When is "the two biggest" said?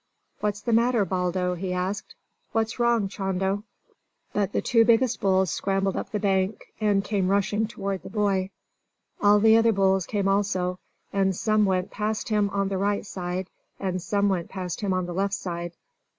4.51-5.21